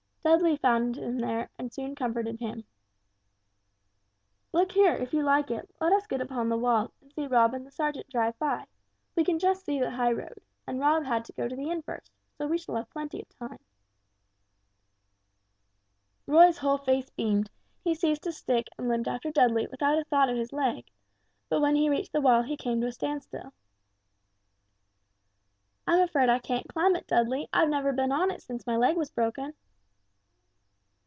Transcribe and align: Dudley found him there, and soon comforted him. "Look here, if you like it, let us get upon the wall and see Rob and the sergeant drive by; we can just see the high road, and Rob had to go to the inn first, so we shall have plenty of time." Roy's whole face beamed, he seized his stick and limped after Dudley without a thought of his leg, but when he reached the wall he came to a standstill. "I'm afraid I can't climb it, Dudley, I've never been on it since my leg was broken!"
Dudley 0.23 0.55
found 0.55 0.97
him 0.97 1.17
there, 1.17 1.49
and 1.57 1.73
soon 1.73 1.95
comforted 1.95 2.39
him. 2.39 2.63
"Look 4.53 4.73
here, 4.73 4.93
if 4.93 5.13
you 5.15 5.23
like 5.23 5.49
it, 5.49 5.67
let 5.81 5.91
us 5.91 6.05
get 6.05 6.21
upon 6.21 6.47
the 6.47 6.59
wall 6.59 6.91
and 7.01 7.11
see 7.11 7.25
Rob 7.25 7.55
and 7.55 7.65
the 7.65 7.71
sergeant 7.71 8.07
drive 8.07 8.37
by; 8.37 8.67
we 9.15 9.23
can 9.23 9.39
just 9.39 9.65
see 9.65 9.79
the 9.79 9.89
high 9.89 10.11
road, 10.11 10.39
and 10.67 10.79
Rob 10.79 11.05
had 11.05 11.25
to 11.25 11.33
go 11.33 11.47
to 11.47 11.55
the 11.55 11.71
inn 11.71 11.81
first, 11.81 12.11
so 12.37 12.45
we 12.45 12.59
shall 12.59 12.75
have 12.75 12.91
plenty 12.91 13.19
of 13.19 13.29
time." 13.29 13.57
Roy's 16.27 16.59
whole 16.59 16.77
face 16.77 17.09
beamed, 17.09 17.49
he 17.83 17.95
seized 17.95 18.25
his 18.25 18.37
stick 18.37 18.67
and 18.77 18.87
limped 18.87 19.07
after 19.07 19.31
Dudley 19.31 19.65
without 19.71 19.97
a 19.97 20.03
thought 20.03 20.29
of 20.29 20.37
his 20.37 20.53
leg, 20.53 20.91
but 21.49 21.61
when 21.61 21.75
he 21.75 21.89
reached 21.89 22.11
the 22.11 22.21
wall 22.21 22.43
he 22.43 22.55
came 22.55 22.79
to 22.81 22.87
a 22.87 22.91
standstill. 22.91 23.53
"I'm 25.87 25.99
afraid 26.01 26.29
I 26.29 26.37
can't 26.37 26.69
climb 26.69 26.95
it, 26.95 27.07
Dudley, 27.07 27.47
I've 27.51 27.69
never 27.69 27.91
been 27.91 28.11
on 28.11 28.29
it 28.29 28.43
since 28.43 28.67
my 28.67 28.75
leg 28.77 28.95
was 28.95 29.09
broken!" 29.09 29.55